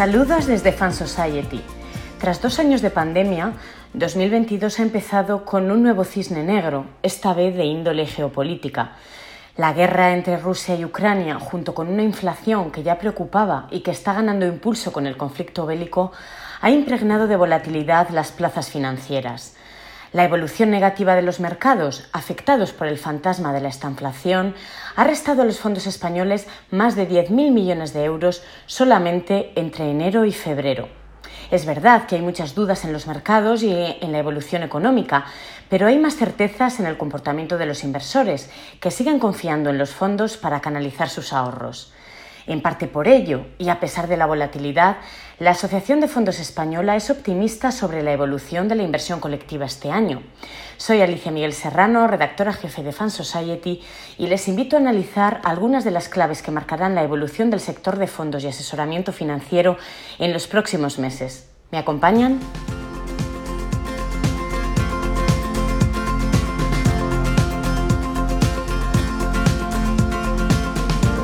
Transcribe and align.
Saludos 0.00 0.46
desde 0.46 0.72
Fan 0.72 0.94
Society. 0.94 1.60
Tras 2.18 2.40
dos 2.40 2.58
años 2.58 2.80
de 2.80 2.88
pandemia, 2.88 3.52
2022 3.92 4.80
ha 4.80 4.82
empezado 4.82 5.44
con 5.44 5.70
un 5.70 5.82
nuevo 5.82 6.04
cisne 6.04 6.42
negro, 6.42 6.86
esta 7.02 7.34
vez 7.34 7.54
de 7.54 7.66
índole 7.66 8.06
geopolítica. 8.06 8.92
La 9.58 9.74
guerra 9.74 10.14
entre 10.14 10.38
Rusia 10.38 10.74
y 10.74 10.86
Ucrania, 10.86 11.38
junto 11.38 11.74
con 11.74 11.86
una 11.88 12.02
inflación 12.02 12.70
que 12.70 12.82
ya 12.82 12.98
preocupaba 12.98 13.68
y 13.70 13.80
que 13.80 13.90
está 13.90 14.14
ganando 14.14 14.46
impulso 14.46 14.90
con 14.90 15.06
el 15.06 15.18
conflicto 15.18 15.66
bélico, 15.66 16.12
ha 16.62 16.70
impregnado 16.70 17.26
de 17.26 17.36
volatilidad 17.36 18.08
las 18.08 18.32
plazas 18.32 18.70
financieras. 18.70 19.54
La 20.12 20.24
evolución 20.24 20.70
negativa 20.72 21.14
de 21.14 21.22
los 21.22 21.38
mercados, 21.38 22.08
afectados 22.12 22.72
por 22.72 22.88
el 22.88 22.98
fantasma 22.98 23.52
de 23.52 23.60
la 23.60 23.68
estanflación, 23.68 24.56
ha 24.96 25.04
restado 25.04 25.42
a 25.42 25.44
los 25.44 25.60
fondos 25.60 25.86
españoles 25.86 26.48
más 26.72 26.96
de 26.96 27.08
10.000 27.08 27.52
millones 27.52 27.92
de 27.92 28.02
euros 28.02 28.42
solamente 28.66 29.52
entre 29.54 29.88
enero 29.88 30.24
y 30.24 30.32
febrero. 30.32 30.88
Es 31.52 31.64
verdad 31.64 32.06
que 32.06 32.16
hay 32.16 32.22
muchas 32.22 32.56
dudas 32.56 32.84
en 32.84 32.92
los 32.92 33.06
mercados 33.06 33.62
y 33.62 33.72
en 33.72 34.10
la 34.10 34.18
evolución 34.18 34.64
económica, 34.64 35.26
pero 35.68 35.86
hay 35.86 35.98
más 35.98 36.16
certezas 36.16 36.80
en 36.80 36.86
el 36.86 36.98
comportamiento 36.98 37.56
de 37.56 37.66
los 37.66 37.84
inversores, 37.84 38.50
que 38.80 38.90
siguen 38.90 39.20
confiando 39.20 39.70
en 39.70 39.78
los 39.78 39.90
fondos 39.90 40.36
para 40.36 40.60
canalizar 40.60 41.08
sus 41.08 41.32
ahorros. 41.32 41.92
En 42.46 42.62
parte 42.62 42.86
por 42.86 43.08
ello, 43.08 43.46
y 43.58 43.68
a 43.68 43.80
pesar 43.80 44.08
de 44.08 44.16
la 44.16 44.26
volatilidad, 44.26 44.96
la 45.38 45.50
Asociación 45.50 46.00
de 46.00 46.08
Fondos 46.08 46.38
Española 46.38 46.96
es 46.96 47.10
optimista 47.10 47.72
sobre 47.72 48.02
la 48.02 48.12
evolución 48.12 48.68
de 48.68 48.74
la 48.74 48.82
inversión 48.82 49.20
colectiva 49.20 49.66
este 49.66 49.90
año. 49.90 50.22
Soy 50.76 51.00
Alicia 51.00 51.32
Miguel 51.32 51.52
Serrano, 51.52 52.06
redactora 52.06 52.52
jefe 52.52 52.82
de 52.82 52.92
Fan 52.92 53.10
Society, 53.10 53.82
y 54.18 54.26
les 54.26 54.48
invito 54.48 54.76
a 54.76 54.80
analizar 54.80 55.40
algunas 55.44 55.84
de 55.84 55.90
las 55.90 56.08
claves 56.08 56.42
que 56.42 56.50
marcarán 56.50 56.94
la 56.94 57.02
evolución 57.02 57.50
del 57.50 57.60
sector 57.60 57.98
de 57.98 58.06
fondos 58.06 58.44
y 58.44 58.48
asesoramiento 58.48 59.12
financiero 59.12 59.76
en 60.18 60.32
los 60.32 60.46
próximos 60.46 60.98
meses. 60.98 61.50
¿Me 61.70 61.78
acompañan? 61.78 62.40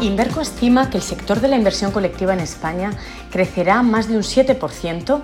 Inverco 0.06 0.40
estima 0.40 0.88
que 0.88 0.98
el 0.98 1.02
sector 1.02 1.40
de 1.40 1.48
la 1.48 1.56
inversión 1.56 1.90
colectiva 1.90 2.32
en 2.32 2.38
España 2.38 2.92
crecerá 3.32 3.82
más 3.82 4.06
de 4.06 4.16
un 4.16 4.22
7% 4.22 5.20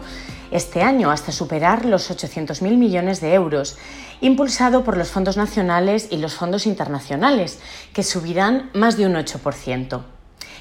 este 0.51 0.83
año 0.83 1.13
hasta 1.13 1.31
superar 1.31 1.85
los 1.85 2.11
800.000 2.11 2.77
millones 2.77 3.21
de 3.21 3.33
euros, 3.35 3.79
impulsado 4.21 4.83
por 4.83 4.97
los 4.97 5.13
fondos 5.13 5.37
nacionales 5.37 6.09
y 6.11 6.17
los 6.17 6.35
fondos 6.35 6.67
internacionales, 6.67 7.61
que 7.93 8.03
subirán 8.03 8.71
más 8.75 8.97
de 8.97 9.07
un 9.07 9.15
8%. 9.15 10.03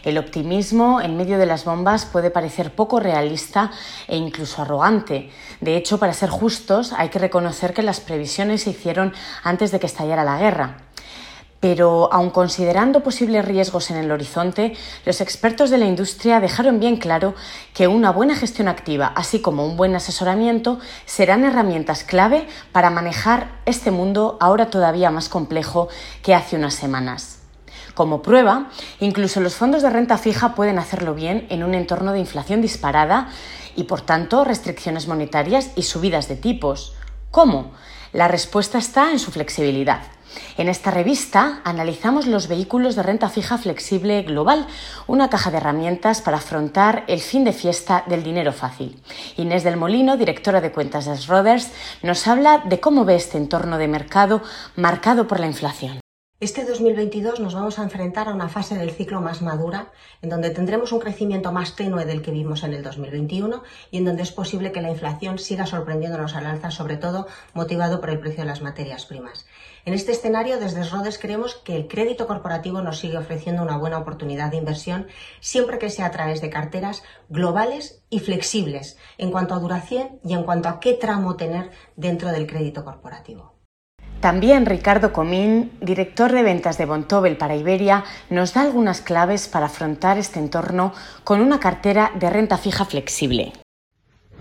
El 0.03 0.19
optimismo 0.19 1.01
en 1.01 1.17
medio 1.17 1.39
de 1.39 1.47
las 1.47 1.65
bombas 1.65 2.05
puede 2.05 2.29
parecer 2.29 2.75
poco 2.75 2.99
realista 2.99 3.71
e 4.07 4.17
incluso 4.17 4.61
arrogante. 4.61 5.31
De 5.61 5.75
hecho, 5.75 5.97
para 5.97 6.13
ser 6.13 6.29
justos, 6.29 6.93
hay 6.93 7.09
que 7.09 7.17
reconocer 7.17 7.73
que 7.73 7.81
las 7.81 7.99
previsiones 7.99 8.61
se 8.61 8.69
hicieron 8.69 9.13
antes 9.43 9.71
de 9.71 9.79
que 9.79 9.87
estallara 9.87 10.23
la 10.23 10.37
guerra. 10.37 10.77
Pero, 11.61 12.09
aun 12.11 12.31
considerando 12.31 13.03
posibles 13.03 13.45
riesgos 13.45 13.91
en 13.91 13.97
el 13.97 14.11
horizonte, 14.11 14.73
los 15.05 15.21
expertos 15.21 15.69
de 15.69 15.77
la 15.77 15.85
industria 15.85 16.39
dejaron 16.39 16.79
bien 16.79 16.97
claro 16.97 17.35
que 17.75 17.87
una 17.87 18.11
buena 18.11 18.35
gestión 18.35 18.67
activa, 18.67 19.13
así 19.15 19.41
como 19.41 19.63
un 19.63 19.77
buen 19.77 19.95
asesoramiento, 19.95 20.79
serán 21.05 21.45
herramientas 21.45 22.03
clave 22.03 22.47
para 22.71 22.89
manejar 22.89 23.51
este 23.67 23.91
mundo 23.91 24.39
ahora 24.41 24.71
todavía 24.71 25.11
más 25.11 25.29
complejo 25.29 25.87
que 26.23 26.33
hace 26.33 26.55
unas 26.55 26.73
semanas. 26.73 27.37
Como 27.93 28.23
prueba, 28.23 28.71
incluso 28.99 29.39
los 29.39 29.53
fondos 29.53 29.83
de 29.83 29.91
renta 29.91 30.17
fija 30.17 30.55
pueden 30.55 30.79
hacerlo 30.79 31.13
bien 31.13 31.45
en 31.51 31.63
un 31.63 31.75
entorno 31.75 32.11
de 32.11 32.19
inflación 32.19 32.63
disparada 32.63 33.29
y, 33.75 33.83
por 33.83 34.01
tanto, 34.01 34.43
restricciones 34.45 35.07
monetarias 35.07 35.69
y 35.75 35.83
subidas 35.83 36.27
de 36.27 36.37
tipos. 36.37 36.95
¿Cómo? 37.29 37.71
La 38.13 38.27
respuesta 38.27 38.79
está 38.79 39.11
en 39.11 39.19
su 39.19 39.29
flexibilidad. 39.29 40.01
En 40.57 40.69
esta 40.69 40.91
revista 40.91 41.61
analizamos 41.63 42.27
los 42.27 42.47
vehículos 42.47 42.95
de 42.95 43.03
renta 43.03 43.29
fija 43.29 43.57
flexible 43.57 44.21
global, 44.23 44.67
una 45.07 45.29
caja 45.29 45.51
de 45.51 45.57
herramientas 45.57 46.21
para 46.21 46.37
afrontar 46.37 47.03
el 47.07 47.19
fin 47.19 47.43
de 47.43 47.53
fiesta 47.53 48.03
del 48.07 48.23
dinero 48.23 48.53
fácil. 48.53 49.01
Inés 49.37 49.63
del 49.63 49.77
Molino, 49.77 50.17
directora 50.17 50.61
de 50.61 50.71
cuentas 50.71 51.05
de 51.05 51.17
Schroders, 51.17 51.71
nos 52.03 52.27
habla 52.27 52.59
de 52.59 52.79
cómo 52.79 53.05
ve 53.05 53.15
este 53.15 53.37
entorno 53.37 53.77
de 53.77 53.87
mercado 53.87 54.41
marcado 54.75 55.27
por 55.27 55.39
la 55.39 55.47
inflación. 55.47 56.01
Este 56.41 56.65
2022 56.65 57.39
nos 57.39 57.53
vamos 57.53 57.77
a 57.77 57.83
enfrentar 57.83 58.27
a 58.27 58.33
una 58.33 58.49
fase 58.49 58.75
del 58.75 58.89
ciclo 58.89 59.21
más 59.21 59.43
madura, 59.43 59.91
en 60.23 60.29
donde 60.31 60.49
tendremos 60.49 60.91
un 60.91 60.99
crecimiento 60.99 61.51
más 61.51 61.75
tenue 61.75 62.03
del 62.03 62.23
que 62.23 62.31
vimos 62.31 62.63
en 62.63 62.73
el 62.73 62.81
2021 62.81 63.61
y 63.91 63.99
en 63.99 64.05
donde 64.05 64.23
es 64.23 64.31
posible 64.31 64.71
que 64.71 64.81
la 64.81 64.89
inflación 64.89 65.37
siga 65.37 65.67
sorprendiéndonos 65.67 66.35
al 66.35 66.47
alza, 66.47 66.71
sobre 66.71 66.97
todo 66.97 67.27
motivado 67.53 68.01
por 68.01 68.09
el 68.09 68.19
precio 68.19 68.41
de 68.41 68.49
las 68.49 68.63
materias 68.63 69.05
primas. 69.05 69.45
En 69.83 69.93
este 69.93 70.11
escenario, 70.11 70.59
desde 70.59 70.83
Rhodes 70.83 71.17
creemos 71.17 71.55
que 71.55 71.75
el 71.75 71.87
crédito 71.87 72.27
corporativo 72.27 72.81
nos 72.81 72.99
sigue 72.99 73.17
ofreciendo 73.17 73.63
una 73.63 73.77
buena 73.77 73.97
oportunidad 73.97 74.51
de 74.51 74.57
inversión 74.57 75.07
siempre 75.39 75.79
que 75.79 75.89
sea 75.89 76.05
a 76.05 76.11
través 76.11 76.39
de 76.39 76.51
carteras 76.51 77.03
globales 77.29 78.03
y 78.09 78.19
flexibles 78.19 78.97
en 79.17 79.31
cuanto 79.31 79.55
a 79.55 79.59
duración 79.59 80.19
y 80.23 80.33
en 80.33 80.43
cuanto 80.43 80.69
a 80.69 80.79
qué 80.79 80.93
tramo 80.93 81.35
tener 81.35 81.71
dentro 81.95 82.31
del 82.31 82.45
crédito 82.45 82.85
corporativo. 82.85 83.55
También 84.19 84.67
Ricardo 84.67 85.13
Comín, 85.13 85.71
director 85.81 86.31
de 86.31 86.43
ventas 86.43 86.77
de 86.77 86.85
Bontobel 86.85 87.37
para 87.37 87.55
Iberia, 87.55 88.03
nos 88.29 88.53
da 88.53 88.61
algunas 88.61 89.01
claves 89.01 89.47
para 89.47 89.65
afrontar 89.65 90.19
este 90.19 90.37
entorno 90.37 90.93
con 91.23 91.41
una 91.41 91.59
cartera 91.59 92.11
de 92.19 92.29
renta 92.29 92.59
fija 92.59 92.85
flexible. 92.85 93.51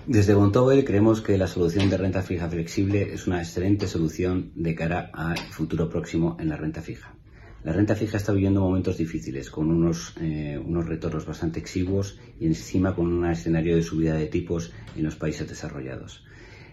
Desde 0.06 0.34
Bontobel 0.34 0.84
creemos 0.84 1.20
que 1.20 1.36
la 1.36 1.46
solución 1.46 1.90
de 1.90 1.98
renta 1.98 2.22
fija 2.22 2.48
flexible 2.48 3.12
es 3.12 3.26
una 3.26 3.38
excelente 3.38 3.86
solución 3.86 4.50
de 4.54 4.74
cara 4.74 5.10
al 5.12 5.38
futuro 5.38 5.88
próximo 5.90 6.36
en 6.40 6.48
la 6.48 6.56
renta 6.56 6.80
fija. 6.80 7.14
La 7.62 7.72
renta 7.74 7.94
fija 7.94 8.16
está 8.16 8.32
viviendo 8.32 8.62
momentos 8.62 8.96
difíciles, 8.96 9.50
con 9.50 9.70
unos, 9.70 10.14
eh, 10.20 10.58
unos 10.58 10.86
retornos 10.86 11.26
bastante 11.26 11.60
exiguos 11.60 12.18
y 12.40 12.46
encima 12.46 12.94
con 12.94 13.12
un 13.12 13.26
escenario 13.26 13.76
de 13.76 13.82
subida 13.82 14.14
de 14.14 14.26
tipos 14.26 14.72
en 14.96 15.04
los 15.04 15.16
países 15.16 15.46
desarrollados. 15.46 16.24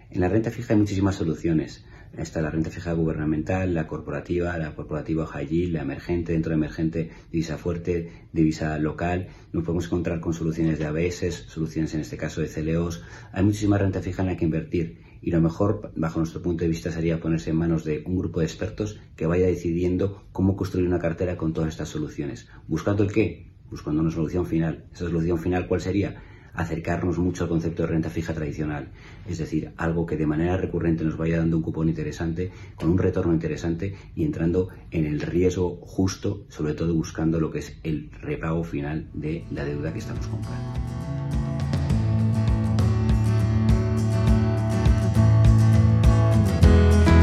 En 0.10 0.22
la 0.22 0.30
renta 0.30 0.50
fija 0.50 0.74
hay 0.74 0.80
muchísimas 0.80 1.16
soluciones. 1.16 1.84
Está 2.16 2.42
la 2.42 2.50
renta 2.50 2.70
fija 2.70 2.94
gubernamental, 2.94 3.74
la 3.74 3.88
corporativa, 3.88 4.58
la 4.58 4.76
corporativa 4.76 5.26
high 5.26 5.48
yield, 5.48 5.74
la 5.74 5.82
emergente, 5.82 6.34
dentro 6.34 6.52
de 6.52 6.56
emergente, 6.56 7.12
divisa 7.32 7.58
fuerte, 7.58 8.12
divisa 8.32 8.78
local. 8.80 9.28
Nos 9.54 9.64
podemos 9.64 9.86
encontrar 9.86 10.20
con 10.20 10.34
soluciones 10.34 10.80
de 10.80 10.86
ABS, 10.86 11.46
soluciones 11.48 11.94
en 11.94 12.02
este 12.02 12.18
caso 12.18 12.42
de 12.42 12.48
CLOs. 12.48 13.04
Hay 13.32 13.44
muchísima 13.44 13.78
renta 13.78 14.02
fija 14.02 14.22
en 14.22 14.30
la 14.30 14.38
que 14.38 14.46
invertir 14.46 15.08
y 15.22 15.32
lo 15.32 15.42
mejor, 15.42 15.92
bajo 15.96 16.20
nuestro 16.20 16.42
punto 16.42 16.64
de 16.64 16.70
vista, 16.70 16.92
sería 16.92 17.20
ponerse 17.20 17.50
en 17.50 17.58
manos 17.58 17.84
de 17.84 18.04
un 18.06 18.18
grupo 18.18 18.40
de 18.40 18.46
expertos 18.46 19.00
que 19.16 19.26
vaya 19.26 19.46
decidiendo 19.46 20.24
cómo 20.32 20.56
construir 20.56 20.88
una 20.88 21.00
cartera 21.00 21.38
con 21.38 21.54
todas 21.54 21.70
estas 21.70 21.90
soluciones. 21.90 22.48
¿Buscando 22.68 23.04
el 23.04 23.12
qué? 23.12 23.52
Buscando 23.70 24.02
una 24.02 24.12
solución 24.12 24.46
final. 24.46 24.86
¿Esa 24.94 25.06
solución 25.06 25.40
final 25.40 25.68
cuál 25.68 25.82
sería? 25.82 26.22
Acercarnos 26.58 27.20
mucho 27.20 27.44
al 27.44 27.50
concepto 27.50 27.84
de 27.84 27.90
renta 27.90 28.10
fija 28.10 28.34
tradicional, 28.34 28.90
es 29.30 29.38
decir, 29.38 29.72
algo 29.78 30.06
que 30.06 30.18
de 30.18 30.26
manera 30.26 30.58
recurrente 30.58 31.06
nos 31.06 31.16
vaya 31.16 31.38
dando 31.38 31.58
un 31.58 31.64
cupón 31.64 31.88
interesante, 31.88 32.52
con 32.76 32.90
un 32.90 32.98
retorno 32.98 33.32
interesante 33.32 33.96
y 34.16 34.26
entrando 34.26 34.70
en 34.92 35.06
el 35.06 35.22
riesgo 35.22 35.78
justo, 35.82 36.46
sobre 36.50 36.74
todo 36.74 36.94
buscando 36.96 37.40
lo 37.40 37.52
que 37.52 37.60
es 37.60 37.80
el 37.84 38.10
repago 38.22 38.64
final 38.64 39.08
de 39.14 39.46
la 39.52 39.64
deuda 39.64 39.94
que 39.94 40.00
estamos 40.00 40.28
comprando. 40.28 41.07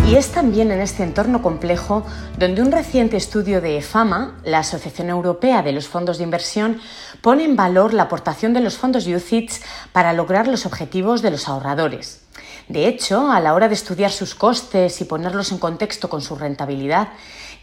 Y 0.06 0.16
es 0.16 0.32
también 0.32 0.70
en 0.70 0.80
este 0.80 1.02
entorno 1.02 1.40
complejo 1.40 2.04
donde 2.38 2.60
un 2.60 2.70
reciente 2.70 3.16
estudio 3.16 3.62
de 3.62 3.78
EFAMA, 3.78 4.38
la 4.44 4.58
Asociación 4.58 5.08
Europea 5.08 5.62
de 5.62 5.72
los 5.72 5.88
Fondos 5.88 6.18
de 6.18 6.24
Inversión, 6.24 6.78
pone 7.22 7.44
en 7.44 7.56
valor 7.56 7.94
la 7.94 8.02
aportación 8.04 8.52
de 8.52 8.60
los 8.60 8.76
fondos 8.76 9.06
UCITS 9.06 9.62
para 9.92 10.12
lograr 10.12 10.46
los 10.46 10.66
objetivos 10.66 11.22
de 11.22 11.30
los 11.30 11.48
ahorradores. 11.48 12.20
De 12.68 12.86
hecho, 12.86 13.30
a 13.30 13.40
la 13.40 13.54
hora 13.54 13.68
de 13.68 13.74
estudiar 13.74 14.10
sus 14.10 14.34
costes 14.34 15.00
y 15.00 15.04
ponerlos 15.04 15.52
en 15.52 15.58
contexto 15.58 16.10
con 16.10 16.20
su 16.20 16.36
rentabilidad, 16.36 17.08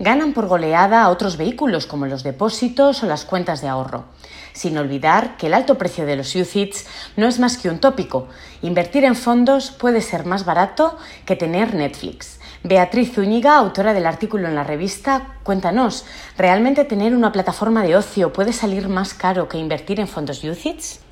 ganan 0.01 0.33
por 0.33 0.48
goleada 0.48 1.03
a 1.03 1.09
otros 1.09 1.38
vehículos 1.38 1.86
como 1.86 2.07
los 2.07 2.24
depósitos 2.24 3.03
o 3.03 3.06
las 3.06 3.24
cuentas 3.24 3.62
de 3.62 3.68
ahorro. 3.68 4.06
Sin 4.53 4.77
olvidar 4.77 5.38
que 5.38 5.48
el 5.48 5.53
alto 5.53 5.77
precio 5.77 6.06
de 6.06 6.15
los 6.15 6.36
UCITS 6.36 6.86
no 7.18 7.27
es 7.27 7.39
más 7.39 7.57
que 7.57 7.69
un 7.69 7.80
tópico. 7.80 8.27
Invertir 8.62 9.06
en 9.06 9.15
fondos 9.15 9.71
puede 9.71 10.01
ser 10.01 10.25
más 10.25 10.44
barato 10.44 10.98
que 11.25 11.36
tener 11.36 11.75
Netflix. 11.75 12.39
Beatriz 12.63 13.13
Zúñiga, 13.13 13.56
autora 13.56 13.94
del 13.94 14.06
artículo 14.06 14.48
en 14.48 14.56
la 14.56 14.63
revista, 14.63 15.36
cuéntanos, 15.44 16.06
¿realmente 16.38 16.83
tener 16.86 17.15
una 17.15 17.31
plataforma 17.31 17.83
de 17.83 17.95
ocio 17.95 18.33
puede 18.33 18.53
salir 18.53 18.89
más 18.89 19.13
caro 19.13 19.48
que 19.48 19.57
invertir 19.57 20.00
en 20.00 20.07
fondos 20.07 20.44
UCITS? 20.44 21.11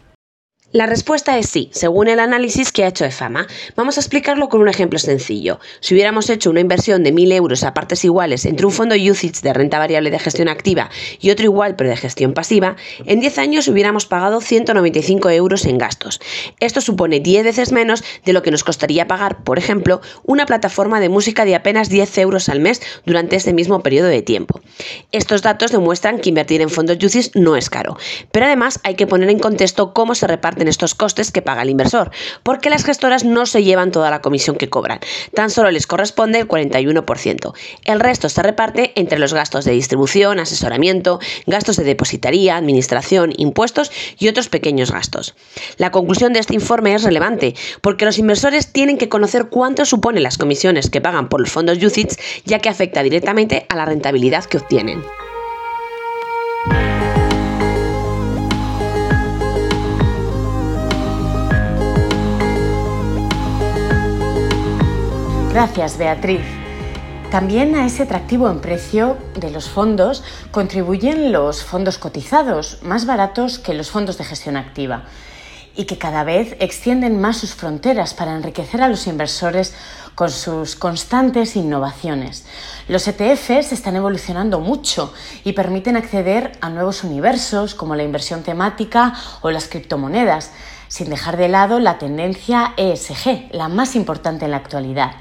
La 0.71 0.85
respuesta 0.85 1.35
es 1.39 1.49
sí, 1.49 1.69
según 1.73 2.09
el 2.09 2.19
análisis 2.19 2.71
que 2.71 2.83
ha 2.83 2.89
hecho 2.89 3.03
EFAMA. 3.03 3.47
Vamos 3.75 3.97
a 3.97 4.01
explicarlo 4.01 4.49
con 4.49 4.61
un 4.61 4.69
ejemplo 4.69 4.99
sencillo. 4.99 5.59
Si 5.79 5.95
hubiéramos 5.95 6.29
hecho 6.29 6.51
una 6.51 6.59
inversión 6.59 7.01
de 7.01 7.11
1.000 7.11 7.33
euros 7.33 7.63
a 7.63 7.73
partes 7.73 8.05
iguales 8.05 8.45
entre 8.45 8.67
un 8.67 8.71
fondo 8.71 8.93
UCITS 8.93 9.41
de 9.41 9.51
renta 9.51 9.79
variable 9.79 10.11
de 10.11 10.19
gestión 10.19 10.47
activa 10.47 10.91
y 11.19 11.31
otro 11.31 11.45
igual 11.45 11.75
pero 11.75 11.89
de 11.89 11.97
gestión 11.97 12.35
pasiva, 12.35 12.75
en 13.07 13.19
10 13.19 13.39
años 13.39 13.67
hubiéramos 13.67 14.05
pagado 14.05 14.41
195 14.41 15.31
euros 15.31 15.65
en 15.65 15.79
gastos. 15.79 16.21
Esto 16.59 16.81
supone 16.81 17.19
10 17.19 17.45
veces 17.45 17.71
menos 17.71 18.03
de 18.23 18.33
lo 18.33 18.43
que 18.43 18.51
nos 18.51 18.63
costaría 18.63 19.07
pagar, 19.07 19.43
por 19.43 19.57
ejemplo, 19.57 20.01
una 20.23 20.45
plataforma 20.45 20.99
de 20.99 21.09
música 21.09 21.45
de 21.45 21.55
apenas 21.55 21.89
10 21.89 22.15
euros 22.19 22.47
al 22.47 22.59
mes 22.59 22.79
durante 23.07 23.37
ese 23.37 23.53
mismo 23.53 23.81
periodo 23.81 24.09
de 24.09 24.21
tiempo. 24.21 24.61
Estos 25.11 25.41
datos 25.41 25.71
demuestran 25.71 26.19
que 26.19 26.29
invertir 26.29 26.61
en 26.61 26.69
fondos 26.69 27.03
UCITS 27.03 27.31
no 27.33 27.55
es 27.55 27.71
caro, 27.71 27.97
pero 28.31 28.45
además 28.45 28.79
hay 28.83 28.93
que 28.93 29.07
poner 29.07 29.31
en 29.31 29.39
contexto 29.39 29.95
cómo 29.95 30.13
se 30.13 30.27
reparte 30.27 30.58
estos 30.67 30.95
costes 30.95 31.31
que 31.31 31.41
paga 31.41 31.61
el 31.61 31.69
inversor, 31.69 32.11
porque 32.43 32.69
las 32.69 32.83
gestoras 32.83 33.23
no 33.23 33.45
se 33.45 33.63
llevan 33.63 33.91
toda 33.91 34.09
la 34.09 34.21
comisión 34.21 34.55
que 34.55 34.69
cobran, 34.69 34.99
tan 35.33 35.49
solo 35.49 35.71
les 35.71 35.87
corresponde 35.87 36.39
el 36.39 36.47
41%. 36.47 37.53
El 37.85 37.99
resto 37.99 38.29
se 38.29 38.43
reparte 38.43 38.91
entre 38.95 39.19
los 39.19 39.33
gastos 39.33 39.65
de 39.65 39.71
distribución, 39.71 40.39
asesoramiento, 40.39 41.19
gastos 41.45 41.77
de 41.77 41.83
depositaría, 41.83 42.57
administración, 42.57 43.33
impuestos 43.37 43.91
y 44.17 44.27
otros 44.27 44.49
pequeños 44.49 44.91
gastos. 44.91 45.35
La 45.77 45.91
conclusión 45.91 46.33
de 46.33 46.39
este 46.39 46.55
informe 46.55 46.93
es 46.93 47.03
relevante, 47.03 47.55
porque 47.81 48.05
los 48.05 48.17
inversores 48.17 48.71
tienen 48.71 48.97
que 48.97 49.09
conocer 49.09 49.49
cuánto 49.49 49.85
suponen 49.85 50.23
las 50.23 50.37
comisiones 50.37 50.89
que 50.89 51.01
pagan 51.01 51.29
por 51.29 51.41
los 51.41 51.51
fondos 51.51 51.81
UCITS, 51.81 52.17
ya 52.45 52.59
que 52.59 52.69
afecta 52.69 53.03
directamente 53.03 53.65
a 53.69 53.75
la 53.75 53.85
rentabilidad 53.85 54.45
que 54.45 54.57
obtienen. 54.57 55.03
Gracias, 65.59 65.97
Beatriz. 65.97 66.39
También 67.31 67.75
a 67.75 67.85
ese 67.85 68.03
atractivo 68.03 68.49
en 68.49 68.61
precio 68.61 69.17
de 69.35 69.51
los 69.51 69.67
fondos 69.67 70.23
contribuyen 70.51 71.33
los 71.33 71.65
fondos 71.65 71.97
cotizados, 71.97 72.81
más 72.81 73.05
baratos 73.05 73.59
que 73.59 73.73
los 73.73 73.89
fondos 73.91 74.17
de 74.17 74.23
gestión 74.23 74.55
activa 74.55 75.03
y 75.75 75.83
que 75.83 75.97
cada 75.97 76.23
vez 76.23 76.55
extienden 76.61 77.19
más 77.19 77.35
sus 77.35 77.55
fronteras 77.55 78.13
para 78.13 78.37
enriquecer 78.37 78.81
a 78.81 78.87
los 78.87 79.05
inversores 79.05 79.75
con 80.19 80.31
sus 80.31 80.75
constantes 80.75 81.55
innovaciones. 81.55 82.43
Los 82.89 83.07
ETFs 83.07 83.71
están 83.71 83.95
evolucionando 83.95 84.59
mucho 84.59 85.13
y 85.45 85.53
permiten 85.53 85.95
acceder 85.95 86.51
a 86.59 86.69
nuevos 86.69 87.05
universos 87.05 87.73
como 87.73 87.95
la 87.95 88.03
inversión 88.03 88.43
temática 88.43 89.13
o 89.39 89.49
las 89.49 89.69
criptomonedas 89.69 90.51
sin 90.89 91.09
dejar 91.09 91.37
de 91.37 91.47
lado 91.47 91.79
la 91.79 91.99
tendencia 91.99 92.73
ESG, 92.75 93.53
la 93.53 93.69
más 93.69 93.95
importante 93.95 94.43
en 94.43 94.51
la 94.51 94.57
actualidad. 94.57 95.11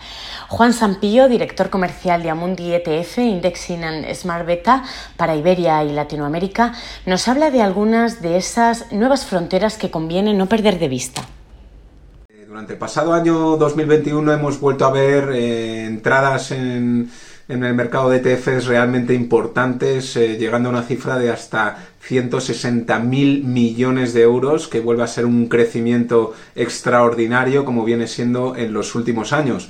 Juan 0.48 0.72
Sampillo, 0.72 1.28
director 1.28 1.70
comercial 1.70 2.24
de 2.24 2.30
Amundi 2.30 2.74
ETF, 2.74 3.18
Indexing 3.18 3.84
and 3.84 4.14
Smart 4.16 4.46
Beta 4.46 4.82
para 5.16 5.36
Iberia 5.36 5.84
y 5.84 5.92
Latinoamérica, 5.92 6.72
nos 7.06 7.28
habla 7.28 7.52
de 7.52 7.62
algunas 7.62 8.20
de 8.20 8.36
esas 8.36 8.90
nuevas 8.90 9.26
fronteras 9.26 9.78
que 9.78 9.92
conviene 9.92 10.34
no 10.34 10.46
perder 10.46 10.80
de 10.80 10.88
vista. 10.88 11.22
Durante 12.48 12.72
el 12.72 12.78
pasado 12.78 13.12
año 13.12 13.58
2021 13.58 14.32
hemos 14.32 14.58
vuelto 14.58 14.86
a 14.86 14.90
ver 14.90 15.32
eh, 15.34 15.84
entradas 15.84 16.50
en 16.50 17.10
el 17.46 17.74
mercado 17.74 18.08
de 18.08 18.16
ETFs 18.16 18.64
realmente 18.64 19.12
importantes, 19.12 20.16
eh, 20.16 20.38
llegando 20.38 20.70
a 20.70 20.72
una 20.72 20.82
cifra 20.82 21.18
de 21.18 21.30
hasta 21.30 21.76
160 22.00 23.00
mil 23.00 23.44
millones 23.44 24.14
de 24.14 24.22
euros, 24.22 24.66
que 24.66 24.80
vuelve 24.80 25.02
a 25.02 25.08
ser 25.08 25.26
un 25.26 25.50
crecimiento 25.50 26.32
extraordinario 26.54 27.66
como 27.66 27.84
viene 27.84 28.06
siendo 28.06 28.56
en 28.56 28.72
los 28.72 28.94
últimos 28.94 29.34
años. 29.34 29.68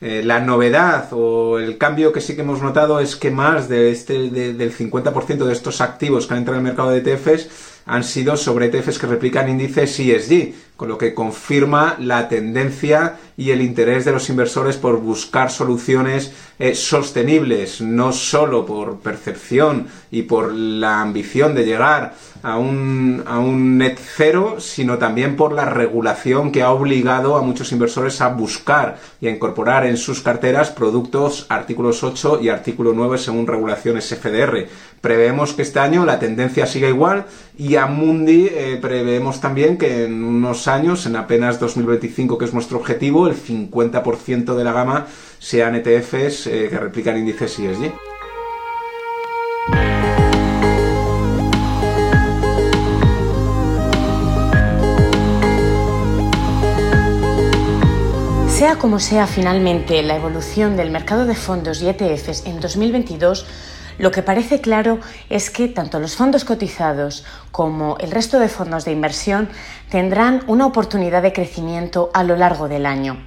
Eh, 0.00 0.22
la 0.24 0.38
novedad 0.40 1.08
o 1.10 1.58
el 1.58 1.78
cambio 1.78 2.12
que 2.12 2.20
sí 2.20 2.36
que 2.36 2.42
hemos 2.42 2.62
notado 2.62 3.00
es 3.00 3.16
que 3.16 3.32
más 3.32 3.68
de 3.68 3.90
este, 3.90 4.30
del 4.30 4.72
50% 4.72 5.44
de 5.44 5.52
estos 5.52 5.80
activos 5.80 6.28
que 6.28 6.34
han 6.34 6.38
entrado 6.38 6.60
en 6.60 6.64
el 6.64 6.72
mercado 6.72 6.90
de 6.90 6.98
ETFs 6.98 7.48
han 7.90 8.04
sido 8.04 8.36
sobre 8.36 8.66
ETFs 8.66 9.00
que 9.00 9.08
replican 9.08 9.48
índices 9.48 9.98
ESG, 9.98 10.54
con 10.76 10.88
lo 10.88 10.96
que 10.96 11.12
confirma 11.12 11.96
la 11.98 12.28
tendencia 12.28 13.16
y 13.36 13.50
el 13.50 13.60
interés 13.60 14.04
de 14.04 14.12
los 14.12 14.30
inversores 14.30 14.76
por 14.76 15.00
buscar 15.00 15.50
soluciones 15.50 16.32
eh, 16.58 16.74
sostenibles, 16.74 17.80
no 17.80 18.12
solo 18.12 18.64
por 18.64 19.00
percepción 19.00 19.88
y 20.10 20.22
por 20.22 20.52
la 20.52 21.00
ambición 21.00 21.54
de 21.54 21.64
llegar 21.64 22.14
a 22.42 22.58
un, 22.58 23.24
a 23.26 23.38
un 23.40 23.76
net 23.76 23.98
cero, 23.98 24.56
sino 24.58 24.96
también 24.96 25.36
por 25.36 25.52
la 25.52 25.64
regulación 25.64 26.52
que 26.52 26.62
ha 26.62 26.70
obligado 26.70 27.36
a 27.36 27.42
muchos 27.42 27.72
inversores 27.72 28.20
a 28.20 28.28
buscar 28.28 28.98
y 29.20 29.26
a 29.26 29.30
incorporar 29.30 29.84
en 29.84 29.96
sus 29.96 30.20
carteras 30.20 30.70
productos 30.70 31.44
artículos 31.48 32.04
8 32.04 32.40
y 32.40 32.48
artículo 32.48 32.92
9 32.94 33.18
según 33.18 33.46
regulaciones 33.46 34.08
FDR. 34.08 34.68
Preveemos 35.00 35.54
que 35.54 35.62
este 35.62 35.80
año 35.80 36.04
la 36.04 36.18
tendencia 36.18 36.66
siga 36.66 36.88
igual 36.88 37.26
y 37.58 37.76
Mundi 37.86 38.48
eh, 38.50 38.78
preveemos 38.80 39.40
también 39.40 39.78
que 39.78 40.04
en 40.04 40.22
unos 40.24 40.68
años, 40.68 41.06
en 41.06 41.16
apenas 41.16 41.60
2025, 41.60 42.38
que 42.38 42.44
es 42.44 42.54
nuestro 42.54 42.78
objetivo, 42.78 43.26
el 43.26 43.36
50% 43.36 44.54
de 44.54 44.64
la 44.64 44.72
gama 44.72 45.06
sean 45.38 45.74
ETFs 45.74 46.46
eh, 46.46 46.68
que 46.70 46.78
replican 46.78 47.18
índices 47.18 47.58
ESG. 47.58 47.92
Sea 58.48 58.76
como 58.76 59.00
sea 59.00 59.26
finalmente 59.26 60.02
la 60.02 60.16
evolución 60.16 60.76
del 60.76 60.90
mercado 60.90 61.24
de 61.24 61.34
fondos 61.34 61.80
y 61.80 61.88
ETFs 61.88 62.44
en 62.44 62.60
2022, 62.60 63.46
lo 64.00 64.10
que 64.10 64.22
parece 64.22 64.62
claro 64.62 64.98
es 65.28 65.50
que 65.50 65.68
tanto 65.68 66.00
los 66.00 66.16
fondos 66.16 66.46
cotizados 66.46 67.24
como 67.52 67.98
el 67.98 68.10
resto 68.10 68.40
de 68.40 68.48
fondos 68.48 68.86
de 68.86 68.92
inversión 68.92 69.50
tendrán 69.90 70.42
una 70.46 70.64
oportunidad 70.64 71.20
de 71.20 71.34
crecimiento 71.34 72.10
a 72.14 72.24
lo 72.24 72.34
largo 72.34 72.66
del 72.66 72.86
año. 72.86 73.18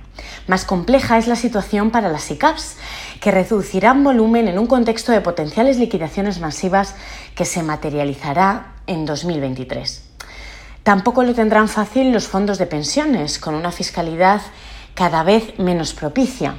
Más 0.48 0.66
compleja 0.66 1.20
es 1.20 1.28
la 1.28 1.36
situación 1.36 1.92
para 1.92 2.10
las 2.10 2.32
ICAPs, 2.32 2.78
que 3.22 3.30
reducirán 3.30 4.04
volumen 4.04 4.48
en 4.48 4.58
un 4.58 4.66
contexto 4.66 5.12
de 5.12 5.22
potenciales 5.22 5.78
liquidaciones 5.78 6.40
masivas 6.40 6.96
que 7.36 7.46
se 7.46 7.62
materializará 7.62 8.74
en 8.88 9.06
2023. 9.06 10.10
Tampoco 10.82 11.24
lo 11.24 11.36
tendrán 11.36 11.70
fácil 11.70 12.12
los 12.12 12.28
fondos 12.28 12.58
de 12.58 12.66
pensiones, 12.66 13.38
con 13.38 13.54
una 13.54 13.72
fiscalidad 13.72 14.42
cada 14.96 15.22
vez 15.22 15.60
menos 15.60 15.94
propicia. 15.94 16.56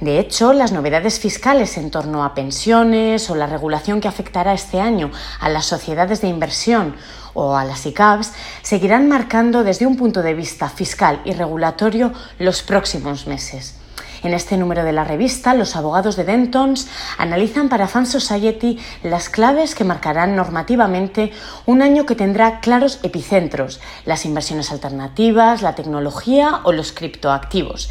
De 0.00 0.20
hecho, 0.20 0.52
las 0.52 0.70
novedades 0.70 1.18
fiscales 1.18 1.76
en 1.76 1.90
torno 1.90 2.24
a 2.24 2.32
pensiones 2.32 3.30
o 3.30 3.34
la 3.34 3.48
regulación 3.48 4.00
que 4.00 4.06
afectará 4.06 4.52
este 4.52 4.80
año 4.80 5.10
a 5.40 5.48
las 5.48 5.66
sociedades 5.66 6.20
de 6.20 6.28
inversión 6.28 6.94
o 7.34 7.56
a 7.56 7.64
las 7.64 7.84
ICAPs 7.84 8.32
seguirán 8.62 9.08
marcando 9.08 9.64
desde 9.64 9.86
un 9.86 9.96
punto 9.96 10.22
de 10.22 10.34
vista 10.34 10.68
fiscal 10.68 11.20
y 11.24 11.32
regulatorio 11.32 12.12
los 12.38 12.62
próximos 12.62 13.26
meses. 13.26 13.74
En 14.22 14.34
este 14.34 14.56
número 14.56 14.84
de 14.84 14.92
la 14.92 15.04
revista, 15.04 15.54
los 15.54 15.74
abogados 15.74 16.16
de 16.16 16.24
Dentons 16.24 16.88
analizan 17.18 17.68
para 17.68 17.88
Fan 17.88 18.06
Society 18.06 18.78
las 19.02 19.28
claves 19.28 19.74
que 19.74 19.84
marcarán 19.84 20.36
normativamente 20.36 21.32
un 21.66 21.82
año 21.82 22.06
que 22.06 22.16
tendrá 22.16 22.60
claros 22.60 23.00
epicentros, 23.02 23.80
las 24.04 24.24
inversiones 24.24 24.70
alternativas, 24.70 25.62
la 25.62 25.74
tecnología 25.74 26.60
o 26.64 26.72
los 26.72 26.92
criptoactivos. 26.92 27.90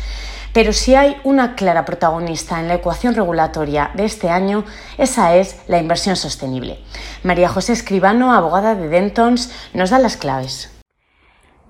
Pero 0.57 0.73
si 0.73 0.95
hay 0.95 1.17
una 1.23 1.53
clara 1.53 1.85
protagonista 1.85 2.59
en 2.59 2.67
la 2.67 2.73
ecuación 2.73 3.13
regulatoria 3.13 3.91
de 3.93 4.05
este 4.05 4.31
año, 4.31 4.65
esa 4.97 5.35
es 5.35 5.63
la 5.67 5.77
inversión 5.77 6.15
sostenible. 6.15 6.79
María 7.23 7.47
José 7.47 7.73
Escribano, 7.73 8.33
abogada 8.33 8.73
de 8.73 8.87
Dentons, 8.87 9.53
nos 9.75 9.91
da 9.91 9.99
las 9.99 10.17
claves. 10.17 10.75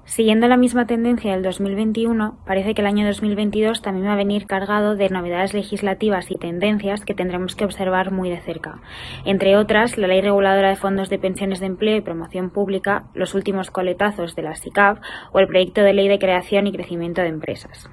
Siguiendo 0.06 0.48
la 0.48 0.56
misma 0.56 0.88
tendencia 0.88 1.34
del 1.34 1.44
2021, 1.44 2.38
parece 2.46 2.74
que 2.74 2.80
el 2.80 2.88
año 2.88 3.06
2022 3.06 3.82
también 3.82 4.08
va 4.08 4.14
a 4.14 4.16
venir 4.16 4.48
cargado 4.48 4.96
de 4.96 5.10
novedades 5.10 5.54
legislativas 5.54 6.32
y 6.32 6.36
tendencias 6.36 7.04
que 7.04 7.14
tendremos 7.14 7.58
que 7.58 7.66
observar 7.66 8.14
muy 8.14 8.30
de 8.30 8.40
cerca. 8.40 8.80
Entre 9.26 9.58
otras, 9.58 9.98
la 9.98 10.08
Ley 10.08 10.22
Reguladora 10.22 10.70
de 10.70 10.78
Fondos 10.78 11.10
de 11.10 11.20
Pensiones 11.20 11.60
de 11.60 11.66
Empleo 11.66 11.98
y 11.98 12.02
Promoción 12.02 12.52
Pública, 12.52 13.10
los 13.14 13.36
últimos 13.36 13.70
coletazos 13.70 14.34
de 14.38 14.44
la 14.44 14.56
SICAV 14.56 15.02
o 15.34 15.40
el 15.40 15.48
proyecto 15.48 15.82
de 15.82 15.92
Ley 15.92 16.08
de 16.08 16.20
Creación 16.20 16.68
y 16.68 16.72
Crecimiento 16.72 17.22
de 17.22 17.28
Empresas. 17.28 17.90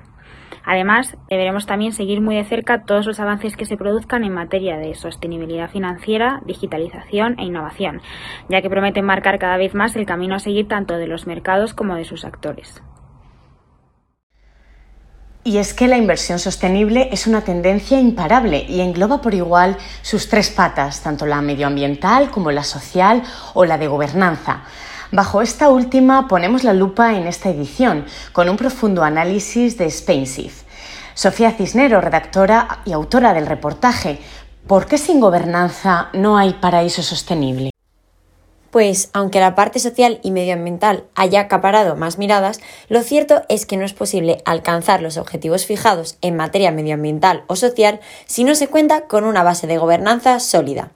Además, 0.64 1.16
deberemos 1.28 1.66
también 1.66 1.92
seguir 1.92 2.20
muy 2.20 2.36
de 2.36 2.44
cerca 2.44 2.84
todos 2.84 3.06
los 3.06 3.20
avances 3.20 3.56
que 3.56 3.66
se 3.66 3.76
produzcan 3.76 4.24
en 4.24 4.32
materia 4.32 4.78
de 4.78 4.94
sostenibilidad 4.94 5.70
financiera, 5.70 6.40
digitalización 6.46 7.38
e 7.38 7.44
innovación, 7.44 8.00
ya 8.48 8.62
que 8.62 8.70
prometen 8.70 9.04
marcar 9.04 9.38
cada 9.38 9.56
vez 9.58 9.74
más 9.74 9.94
el 9.96 10.06
camino 10.06 10.34
a 10.34 10.38
seguir 10.38 10.66
tanto 10.66 10.96
de 10.96 11.06
los 11.06 11.26
mercados 11.26 11.74
como 11.74 11.96
de 11.96 12.04
sus 12.04 12.24
actores. 12.24 12.82
Y 15.46 15.58
es 15.58 15.74
que 15.74 15.88
la 15.88 15.98
inversión 15.98 16.38
sostenible 16.38 17.10
es 17.12 17.26
una 17.26 17.42
tendencia 17.42 18.00
imparable 18.00 18.64
y 18.66 18.80
engloba 18.80 19.20
por 19.20 19.34
igual 19.34 19.76
sus 20.00 20.30
tres 20.30 20.48
patas, 20.48 21.02
tanto 21.02 21.26
la 21.26 21.42
medioambiental 21.42 22.30
como 22.30 22.50
la 22.50 22.64
social 22.64 23.22
o 23.52 23.66
la 23.66 23.76
de 23.76 23.86
gobernanza. 23.86 24.62
Bajo 25.14 25.42
esta 25.42 25.68
última 25.68 26.26
ponemos 26.26 26.64
la 26.64 26.72
lupa 26.72 27.14
en 27.14 27.28
esta 27.28 27.48
edición, 27.48 28.04
con 28.32 28.48
un 28.48 28.56
profundo 28.56 29.04
análisis 29.04 29.78
de 29.78 29.88
SpainSIF. 29.88 30.64
Sofía 31.14 31.52
Cisnero, 31.52 32.00
redactora 32.00 32.80
y 32.84 32.90
autora 32.90 33.32
del 33.32 33.46
reportaje 33.46 34.18
¿Por 34.66 34.86
qué 34.86 34.98
sin 34.98 35.20
gobernanza 35.20 36.08
no 36.14 36.36
hay 36.36 36.54
paraíso 36.54 37.04
sostenible? 37.04 37.70
Pues, 38.72 39.10
aunque 39.12 39.38
la 39.38 39.54
parte 39.54 39.78
social 39.78 40.18
y 40.24 40.32
medioambiental 40.32 41.04
haya 41.14 41.42
acaparado 41.42 41.94
más 41.94 42.18
miradas, 42.18 42.60
lo 42.88 43.00
cierto 43.02 43.44
es 43.48 43.66
que 43.66 43.76
no 43.76 43.84
es 43.84 43.94
posible 43.94 44.42
alcanzar 44.44 45.00
los 45.00 45.16
objetivos 45.16 45.64
fijados 45.64 46.18
en 46.22 46.34
materia 46.34 46.72
medioambiental 46.72 47.44
o 47.46 47.54
social 47.54 48.00
si 48.26 48.42
no 48.42 48.56
se 48.56 48.66
cuenta 48.66 49.02
con 49.06 49.22
una 49.22 49.44
base 49.44 49.68
de 49.68 49.78
gobernanza 49.78 50.40
sólida. 50.40 50.90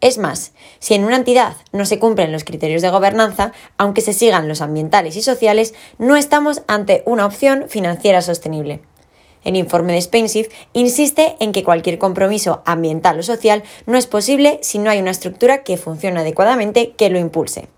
Es 0.00 0.16
más, 0.16 0.52
si 0.78 0.94
en 0.94 1.04
una 1.04 1.16
entidad 1.16 1.56
no 1.72 1.84
se 1.84 1.98
cumplen 1.98 2.30
los 2.30 2.44
criterios 2.44 2.82
de 2.82 2.90
gobernanza, 2.90 3.52
aunque 3.78 4.00
se 4.00 4.12
sigan 4.12 4.46
los 4.46 4.60
ambientales 4.60 5.16
y 5.16 5.22
sociales, 5.22 5.74
no 5.98 6.16
estamos 6.16 6.62
ante 6.68 7.02
una 7.04 7.26
opción 7.26 7.64
financiera 7.68 8.22
sostenible. 8.22 8.80
El 9.42 9.56
informe 9.56 9.94
de 9.94 10.00
Spainsif 10.00 10.48
insiste 10.72 11.36
en 11.40 11.52
que 11.52 11.64
cualquier 11.64 11.98
compromiso 11.98 12.62
ambiental 12.64 13.18
o 13.18 13.22
social 13.22 13.64
no 13.86 13.98
es 13.98 14.06
posible 14.06 14.58
si 14.62 14.78
no 14.78 14.90
hay 14.90 15.00
una 15.00 15.10
estructura 15.10 15.64
que 15.64 15.76
funcione 15.76 16.20
adecuadamente 16.20 16.92
que 16.92 17.10
lo 17.10 17.18
impulse. 17.18 17.68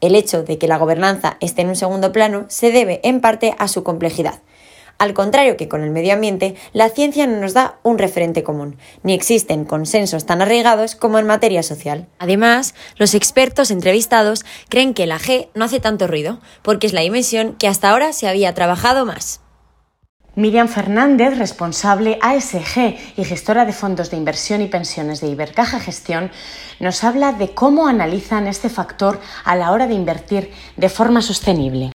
El 0.00 0.14
hecho 0.14 0.44
de 0.44 0.58
que 0.58 0.68
la 0.68 0.78
gobernanza 0.78 1.36
esté 1.40 1.62
en 1.62 1.68
un 1.68 1.76
segundo 1.76 2.12
plano 2.12 2.46
se 2.48 2.70
debe 2.70 3.00
en 3.02 3.20
parte 3.20 3.54
a 3.58 3.68
su 3.68 3.82
complejidad, 3.82 4.40
al 4.98 5.14
contrario 5.14 5.56
que 5.56 5.68
con 5.68 5.82
el 5.82 5.90
medio 5.90 6.12
ambiente, 6.12 6.56
la 6.72 6.88
ciencia 6.88 7.26
no 7.26 7.40
nos 7.40 7.54
da 7.54 7.78
un 7.84 7.98
referente 7.98 8.42
común, 8.42 8.76
ni 9.02 9.14
existen 9.14 9.64
consensos 9.64 10.26
tan 10.26 10.42
arraigados 10.42 10.96
como 10.96 11.18
en 11.18 11.26
materia 11.26 11.62
social. 11.62 12.08
Además, 12.18 12.74
los 12.96 13.14
expertos 13.14 13.70
entrevistados 13.70 14.44
creen 14.68 14.94
que 14.94 15.06
la 15.06 15.18
G 15.18 15.48
no 15.54 15.64
hace 15.64 15.80
tanto 15.80 16.08
ruido, 16.08 16.40
porque 16.62 16.88
es 16.88 16.92
la 16.92 17.02
dimensión 17.02 17.54
que 17.54 17.68
hasta 17.68 17.90
ahora 17.90 18.12
se 18.12 18.28
había 18.28 18.54
trabajado 18.54 19.06
más. 19.06 19.40
Miriam 20.34 20.68
Fernández, 20.68 21.36
responsable 21.36 22.18
ASG 22.22 22.96
y 23.16 23.24
gestora 23.24 23.64
de 23.64 23.72
fondos 23.72 24.10
de 24.10 24.16
inversión 24.16 24.62
y 24.62 24.68
pensiones 24.68 25.20
de 25.20 25.26
Ibercaja 25.26 25.80
Gestión, 25.80 26.30
nos 26.78 27.02
habla 27.02 27.32
de 27.32 27.54
cómo 27.54 27.88
analizan 27.88 28.46
este 28.46 28.68
factor 28.68 29.20
a 29.44 29.56
la 29.56 29.72
hora 29.72 29.88
de 29.88 29.94
invertir 29.94 30.52
de 30.76 30.88
forma 30.88 31.22
sostenible. 31.22 31.90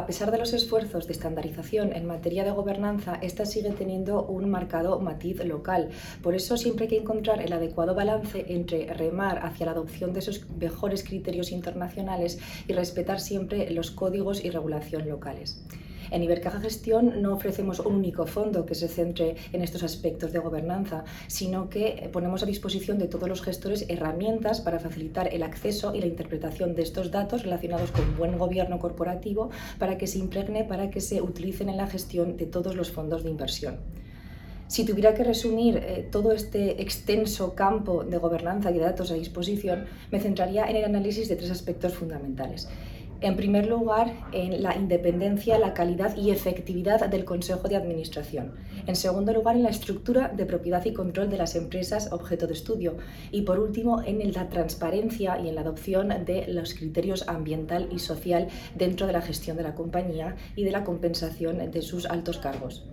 A 0.00 0.06
pesar 0.06 0.30
de 0.30 0.38
los 0.38 0.54
esfuerzos 0.54 1.06
de 1.06 1.12
estandarización 1.12 1.92
en 1.92 2.06
materia 2.06 2.42
de 2.42 2.52
gobernanza, 2.52 3.18
esta 3.20 3.44
sigue 3.44 3.68
teniendo 3.72 4.22
un 4.22 4.48
marcado 4.48 4.98
matiz 4.98 5.44
local. 5.44 5.90
Por 6.22 6.34
eso 6.34 6.56
siempre 6.56 6.84
hay 6.84 6.88
que 6.88 6.96
encontrar 6.96 7.42
el 7.42 7.52
adecuado 7.52 7.94
balance 7.94 8.46
entre 8.48 8.86
remar 8.94 9.44
hacia 9.44 9.66
la 9.66 9.72
adopción 9.72 10.14
de 10.14 10.20
esos 10.20 10.48
mejores 10.58 11.04
criterios 11.04 11.52
internacionales 11.52 12.38
y 12.66 12.72
respetar 12.72 13.20
siempre 13.20 13.70
los 13.72 13.90
códigos 13.90 14.42
y 14.42 14.48
regulación 14.48 15.06
locales. 15.06 15.62
En 16.10 16.22
Ibercaja 16.22 16.60
Gestión 16.60 17.22
no 17.22 17.34
ofrecemos 17.34 17.78
un 17.80 17.94
único 17.94 18.26
fondo 18.26 18.66
que 18.66 18.74
se 18.74 18.88
centre 18.88 19.36
en 19.52 19.62
estos 19.62 19.82
aspectos 19.82 20.32
de 20.32 20.40
gobernanza, 20.40 21.04
sino 21.28 21.68
que 21.68 22.08
ponemos 22.12 22.42
a 22.42 22.46
disposición 22.46 22.98
de 22.98 23.06
todos 23.06 23.28
los 23.28 23.42
gestores 23.42 23.86
herramientas 23.88 24.60
para 24.60 24.80
facilitar 24.80 25.32
el 25.32 25.42
acceso 25.42 25.94
y 25.94 26.00
la 26.00 26.06
interpretación 26.06 26.74
de 26.74 26.82
estos 26.82 27.10
datos 27.10 27.44
relacionados 27.44 27.92
con 27.92 28.16
buen 28.16 28.38
gobierno 28.38 28.78
corporativo 28.78 29.50
para 29.78 29.98
que 29.98 30.08
se 30.08 30.18
impregne, 30.18 30.64
para 30.64 30.90
que 30.90 31.00
se 31.00 31.22
utilicen 31.22 31.68
en 31.68 31.76
la 31.76 31.86
gestión 31.86 32.36
de 32.36 32.46
todos 32.46 32.74
los 32.74 32.90
fondos 32.90 33.22
de 33.22 33.30
inversión. 33.30 33.78
Si 34.70 34.84
tuviera 34.84 35.14
que 35.14 35.24
resumir 35.24 35.78
eh, 35.78 36.08
todo 36.12 36.30
este 36.30 36.80
extenso 36.80 37.56
campo 37.56 38.04
de 38.04 38.18
gobernanza 38.18 38.70
y 38.70 38.74
de 38.74 38.80
datos 38.80 39.10
a 39.10 39.14
disposición, 39.14 39.86
me 40.12 40.20
centraría 40.20 40.70
en 40.70 40.76
el 40.76 40.84
análisis 40.84 41.28
de 41.28 41.34
tres 41.34 41.50
aspectos 41.50 41.94
fundamentales. 41.94 42.68
En 43.22 43.36
primer 43.36 43.66
lugar, 43.66 44.14
en 44.32 44.62
la 44.62 44.74
independencia, 44.74 45.58
la 45.58 45.74
calidad 45.74 46.16
y 46.16 46.30
efectividad 46.30 47.06
del 47.06 47.26
Consejo 47.26 47.68
de 47.68 47.76
Administración. 47.76 48.54
En 48.86 48.96
segundo 48.96 49.34
lugar, 49.34 49.56
en 49.56 49.62
la 49.62 49.68
estructura 49.68 50.28
de 50.28 50.46
propiedad 50.46 50.82
y 50.86 50.94
control 50.94 51.28
de 51.28 51.36
las 51.36 51.54
empresas 51.54 52.12
objeto 52.12 52.46
de 52.46 52.54
estudio. 52.54 52.96
Y 53.30 53.42
por 53.42 53.58
último, 53.58 54.02
en 54.02 54.32
la 54.32 54.48
transparencia 54.48 55.38
y 55.38 55.50
en 55.50 55.54
la 55.54 55.60
adopción 55.60 56.08
de 56.24 56.46
los 56.48 56.72
criterios 56.72 57.28
ambiental 57.28 57.88
y 57.92 57.98
social 57.98 58.48
dentro 58.74 59.06
de 59.06 59.12
la 59.12 59.20
gestión 59.20 59.58
de 59.58 59.64
la 59.64 59.74
compañía 59.74 60.36
y 60.56 60.64
de 60.64 60.70
la 60.70 60.84
compensación 60.84 61.70
de 61.70 61.82
sus 61.82 62.06
altos 62.06 62.38
cargos. 62.38 62.86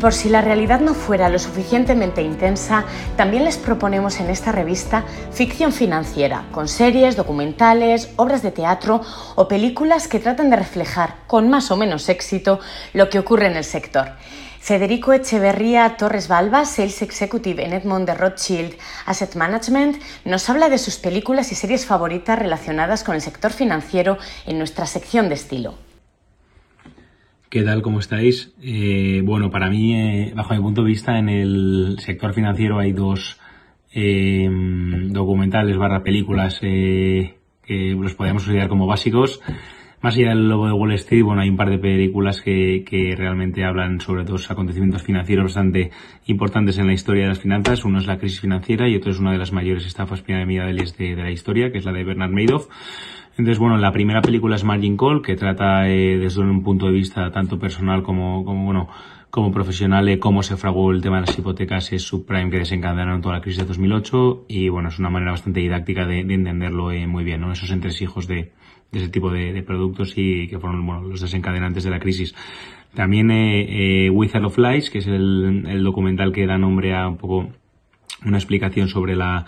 Por 0.00 0.14
si 0.14 0.28
la 0.28 0.40
realidad 0.40 0.80
no 0.80 0.94
fuera 0.94 1.28
lo 1.28 1.38
suficientemente 1.38 2.22
intensa, 2.22 2.84
también 3.16 3.44
les 3.44 3.56
proponemos 3.56 4.20
en 4.20 4.30
esta 4.30 4.52
revista 4.52 5.04
ficción 5.32 5.72
financiera, 5.72 6.44
con 6.52 6.68
series, 6.68 7.16
documentales, 7.16 8.10
obras 8.16 8.42
de 8.42 8.50
teatro 8.50 9.00
o 9.34 9.48
películas 9.48 10.08
que 10.08 10.20
tratan 10.20 10.50
de 10.50 10.56
reflejar, 10.56 11.16
con 11.26 11.50
más 11.50 11.70
o 11.70 11.76
menos 11.76 12.08
éxito, 12.08 12.60
lo 12.92 13.08
que 13.10 13.18
ocurre 13.18 13.46
en 13.46 13.56
el 13.56 13.64
sector. 13.64 14.12
Federico 14.60 15.12
Echeverría 15.12 15.96
Torres 15.96 16.28
Balba, 16.28 16.64
Sales 16.64 17.00
Executive 17.02 17.64
en 17.64 17.72
Edmond 17.72 18.06
de 18.06 18.14
Rothschild 18.14 18.76
Asset 19.06 19.34
Management, 19.34 20.02
nos 20.24 20.48
habla 20.50 20.68
de 20.68 20.78
sus 20.78 20.96
películas 20.96 21.52
y 21.52 21.54
series 21.54 21.86
favoritas 21.86 22.38
relacionadas 22.38 23.02
con 23.02 23.14
el 23.14 23.22
sector 23.22 23.52
financiero 23.52 24.18
en 24.46 24.58
nuestra 24.58 24.86
sección 24.86 25.28
de 25.28 25.36
estilo. 25.36 25.87
¿Qué 27.50 27.62
tal? 27.62 27.80
¿Cómo 27.80 27.98
estáis? 27.98 28.54
Eh, 28.62 29.22
bueno, 29.24 29.50
para 29.50 29.70
mí, 29.70 29.94
eh, 29.94 30.32
bajo 30.36 30.52
mi 30.52 30.60
punto 30.60 30.82
de 30.82 30.88
vista, 30.88 31.18
en 31.18 31.30
el 31.30 31.96
sector 31.98 32.34
financiero 32.34 32.78
hay 32.78 32.92
dos 32.92 33.40
eh, 33.90 34.46
documentales 35.08 35.78
barra 35.78 36.02
películas 36.02 36.58
que 36.60 37.36
los 37.66 38.14
podríamos 38.14 38.42
considerar 38.42 38.68
como 38.68 38.86
básicos. 38.86 39.40
Más 40.02 40.14
allá 40.14 40.28
del 40.28 40.46
lobo 40.46 40.66
de 40.66 40.74
Wall 40.74 40.92
Street, 40.92 41.22
bueno, 41.22 41.40
hay 41.40 41.48
un 41.48 41.56
par 41.56 41.70
de 41.70 41.78
películas 41.78 42.42
que, 42.42 42.84
que 42.86 43.16
realmente 43.16 43.64
hablan 43.64 43.98
sobre 43.98 44.24
dos 44.24 44.50
acontecimientos 44.50 45.02
financieros 45.02 45.44
bastante 45.44 45.90
importantes 46.26 46.76
en 46.76 46.86
la 46.86 46.92
historia 46.92 47.22
de 47.22 47.28
las 47.30 47.40
finanzas. 47.40 47.82
Uno 47.82 47.98
es 47.98 48.06
la 48.06 48.18
crisis 48.18 48.40
financiera 48.40 48.86
y 48.90 48.96
otro 48.96 49.10
es 49.10 49.20
una 49.20 49.32
de 49.32 49.38
las 49.38 49.52
mayores 49.52 49.86
estafas 49.86 50.20
piramidales 50.20 50.98
de, 50.98 51.16
de 51.16 51.22
la 51.22 51.30
historia, 51.30 51.72
que 51.72 51.78
es 51.78 51.86
la 51.86 51.92
de 51.92 52.04
Bernard 52.04 52.30
Madoff. 52.30 52.68
Entonces, 53.38 53.60
bueno, 53.60 53.76
la 53.78 53.92
primera 53.92 54.20
película 54.20 54.56
es 54.56 54.64
Margin 54.64 54.96
Call, 54.96 55.22
que 55.22 55.36
trata 55.36 55.88
eh, 55.88 56.18
desde 56.18 56.40
un 56.40 56.64
punto 56.64 56.86
de 56.86 56.92
vista 56.92 57.30
tanto 57.30 57.56
personal 57.56 58.02
como, 58.02 58.44
como 58.44 58.64
bueno, 58.64 58.88
como 59.30 59.52
profesional 59.52 60.08
eh, 60.08 60.18
cómo 60.18 60.42
se 60.42 60.56
fraguó 60.56 60.90
el 60.90 61.02
tema 61.02 61.20
de 61.20 61.26
las 61.26 61.38
hipotecas 61.38 61.92
es 61.92 62.02
subprime 62.02 62.50
que 62.50 62.58
desencadenaron 62.58 63.20
toda 63.20 63.36
la 63.36 63.40
crisis 63.40 63.60
de 63.60 63.66
2008 63.66 64.46
y 64.48 64.68
bueno, 64.70 64.88
es 64.88 64.98
una 64.98 65.10
manera 65.10 65.32
bastante 65.32 65.60
didáctica 65.60 66.04
de, 66.04 66.20
entenderlo 66.20 66.90
eh, 66.90 67.06
muy 67.06 67.22
bien, 67.22 67.42
¿no? 67.42 67.52
Esos 67.52 67.70
entresijos 67.70 68.26
de, 68.26 68.50
de 68.90 68.98
ese 68.98 69.08
tipo 69.08 69.30
de, 69.30 69.62
productos 69.62 70.14
y 70.16 70.48
que 70.48 70.58
fueron 70.58 70.84
bueno, 70.84 71.02
los 71.02 71.20
desencadenantes 71.20 71.84
de 71.84 71.90
la 71.90 72.00
crisis. 72.00 72.34
También 72.94 73.30
eh, 73.30 74.10
Wizard 74.10 74.46
of 74.46 74.58
Lies, 74.58 74.90
que 74.90 74.98
es 74.98 75.06
el, 75.06 75.64
el 75.68 75.84
documental 75.84 76.32
que 76.32 76.44
da 76.44 76.58
nombre 76.58 76.96
a 76.96 77.06
un 77.06 77.18
poco 77.18 77.50
una 78.24 78.38
explicación 78.38 78.88
sobre 78.88 79.14
la 79.14 79.46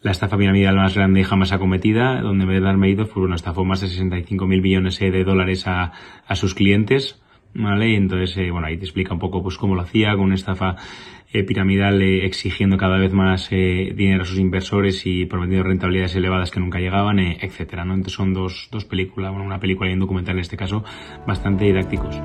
la 0.00 0.10
estafa 0.12 0.36
piramidal 0.36 0.76
más 0.76 0.94
grande 0.94 1.24
jamás 1.24 1.52
acometida, 1.52 2.20
donde 2.20 2.60
dar 2.60 2.76
medidos, 2.76 3.08
pues 3.08 3.18
bueno, 3.18 3.34
estafó 3.34 3.64
más 3.64 3.80
de 3.80 3.88
65 3.88 4.46
mil 4.46 4.62
millones 4.62 5.00
eh, 5.02 5.10
de 5.10 5.24
dólares 5.24 5.66
a, 5.66 5.92
a 6.26 6.36
sus 6.36 6.54
clientes, 6.54 7.20
¿vale? 7.54 7.90
Y 7.90 7.94
entonces, 7.96 8.36
eh, 8.36 8.50
bueno, 8.50 8.68
ahí 8.68 8.76
te 8.76 8.84
explica 8.84 9.12
un 9.12 9.20
poco 9.20 9.42
pues 9.42 9.56
cómo 9.56 9.74
lo 9.74 9.82
hacía, 9.82 10.12
con 10.12 10.22
una 10.26 10.34
estafa 10.36 10.76
eh, 11.32 11.42
piramidal 11.42 12.00
exigiendo 12.00 12.76
cada 12.76 12.96
vez 12.96 13.12
más 13.12 13.50
dinero 13.50 14.22
a 14.22 14.26
sus 14.26 14.38
inversores 14.38 15.04
y 15.04 15.26
prometiendo 15.26 15.64
rentabilidades 15.64 16.14
elevadas 16.16 16.50
que 16.50 16.60
nunca 16.60 16.78
llegaban, 16.78 17.18
etcétera, 17.18 17.84
¿no? 17.84 17.94
Entonces 17.94 18.14
son 18.14 18.32
dos, 18.32 18.68
dos 18.70 18.84
películas, 18.84 19.32
bueno, 19.32 19.44
una 19.44 19.60
película 19.60 19.90
y 19.90 19.94
un 19.94 20.00
documental 20.00 20.36
en 20.36 20.40
este 20.40 20.56
caso, 20.56 20.84
bastante 21.26 21.64
didácticos. 21.64 22.18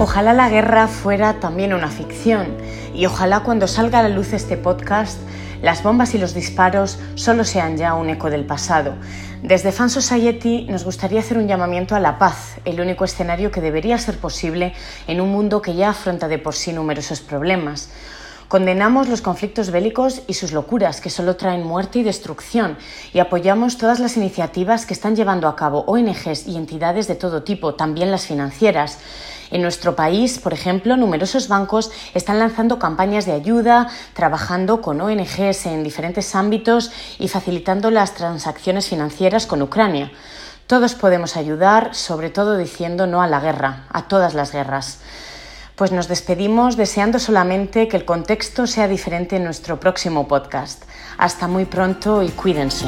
Ojalá 0.00 0.32
la 0.32 0.48
guerra 0.48 0.88
fuera 0.88 1.40
también 1.40 1.74
una 1.74 1.88
ficción 1.88 2.56
y 2.94 3.04
ojalá 3.04 3.40
cuando 3.40 3.68
salga 3.68 3.98
a 3.98 4.02
la 4.02 4.08
luz 4.08 4.32
este 4.32 4.56
podcast 4.56 5.18
las 5.60 5.82
bombas 5.82 6.14
y 6.14 6.18
los 6.18 6.32
disparos 6.32 6.98
solo 7.16 7.44
sean 7.44 7.76
ya 7.76 7.92
un 7.92 8.08
eco 8.08 8.30
del 8.30 8.46
pasado. 8.46 8.94
Desde 9.42 9.72
Fan 9.72 9.90
Society 9.90 10.66
nos 10.70 10.84
gustaría 10.84 11.20
hacer 11.20 11.36
un 11.36 11.48
llamamiento 11.48 11.94
a 11.94 12.00
la 12.00 12.18
paz, 12.18 12.56
el 12.64 12.80
único 12.80 13.04
escenario 13.04 13.50
que 13.50 13.60
debería 13.60 13.98
ser 13.98 14.16
posible 14.16 14.72
en 15.06 15.20
un 15.20 15.30
mundo 15.30 15.60
que 15.60 15.74
ya 15.74 15.90
afronta 15.90 16.28
de 16.28 16.38
por 16.38 16.54
sí 16.54 16.72
numerosos 16.72 17.20
problemas. 17.20 17.90
Condenamos 18.48 19.06
los 19.06 19.20
conflictos 19.20 19.70
bélicos 19.70 20.22
y 20.26 20.34
sus 20.34 20.52
locuras, 20.52 21.00
que 21.00 21.10
solo 21.10 21.36
traen 21.36 21.64
muerte 21.64 22.00
y 22.00 22.02
destrucción, 22.02 22.78
y 23.12 23.20
apoyamos 23.20 23.78
todas 23.78 24.00
las 24.00 24.16
iniciativas 24.16 24.86
que 24.86 24.94
están 24.94 25.14
llevando 25.14 25.46
a 25.46 25.54
cabo 25.54 25.84
ONGs 25.86 26.48
y 26.48 26.56
entidades 26.56 27.06
de 27.06 27.14
todo 27.14 27.44
tipo, 27.44 27.74
también 27.74 28.10
las 28.10 28.26
financieras, 28.26 28.98
En 29.50 29.62
nuestro 29.62 29.96
país, 29.96 30.38
por 30.38 30.52
ejemplo, 30.52 30.96
numerosos 30.96 31.48
bancos 31.48 31.90
están 32.14 32.38
lanzando 32.38 32.78
campañas 32.78 33.26
de 33.26 33.32
ayuda, 33.32 33.88
trabajando 34.14 34.80
con 34.80 35.00
ONGs 35.00 35.66
en 35.66 35.82
diferentes 35.82 36.34
ámbitos 36.34 36.92
y 37.18 37.28
facilitando 37.28 37.90
las 37.90 38.14
transacciones 38.14 38.88
financieras 38.88 39.46
con 39.46 39.62
Ucrania. 39.62 40.12
Todos 40.66 40.94
podemos 40.94 41.36
ayudar, 41.36 41.96
sobre 41.96 42.30
todo 42.30 42.56
diciendo 42.56 43.08
no 43.08 43.22
a 43.22 43.26
la 43.26 43.40
guerra, 43.40 43.86
a 43.90 44.06
todas 44.06 44.34
las 44.34 44.52
guerras. 44.52 45.00
Pues 45.74 45.90
nos 45.90 46.06
despedimos 46.06 46.76
deseando 46.76 47.18
solamente 47.18 47.88
que 47.88 47.96
el 47.96 48.04
contexto 48.04 48.68
sea 48.68 48.86
diferente 48.86 49.36
en 49.36 49.44
nuestro 49.44 49.80
próximo 49.80 50.28
podcast. 50.28 50.84
Hasta 51.18 51.48
muy 51.48 51.64
pronto 51.64 52.22
y 52.22 52.28
cuídense. 52.28 52.86